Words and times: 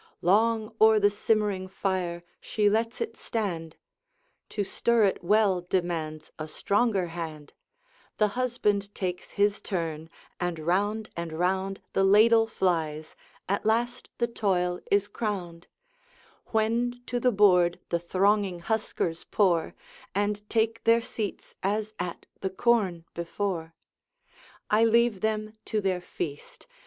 Long 0.23 0.73
o'er 0.81 0.99
the 0.99 1.11
simmering 1.11 1.67
fire 1.67 2.23
she 2.39 2.71
lets 2.71 3.01
it 3.01 3.15
stand; 3.15 3.75
To 4.49 4.63
stir 4.63 5.03
it 5.03 5.23
well 5.23 5.61
demands 5.61 6.31
a 6.39 6.47
stronger 6.47 7.05
hand: 7.09 7.53
The 8.17 8.29
husband 8.29 8.95
takes 8.95 9.29
his 9.33 9.61
turn, 9.61 10.09
and 10.39 10.57
round 10.57 11.11
and 11.15 11.31
round 11.31 11.81
The 11.93 12.03
ladle 12.03 12.47
flies; 12.47 13.15
at 13.47 13.63
last 13.63 14.09
the 14.17 14.25
toil 14.25 14.79
is 14.89 15.07
crowned; 15.07 15.67
When 16.47 17.03
to 17.05 17.19
the 17.19 17.31
board 17.31 17.79
the 17.89 17.99
thronging 17.99 18.61
huskers 18.61 19.25
pour, 19.25 19.75
And 20.15 20.49
take 20.49 20.83
their 20.83 21.03
seats 21.03 21.53
as 21.61 21.93
at 21.99 22.25
the 22.39 22.49
corn 22.49 23.05
before. 23.13 23.75
I 24.67 24.83
leave 24.83 25.21
them 25.21 25.57
to 25.65 25.79
their 25.79 26.01
feast. 26.01 26.65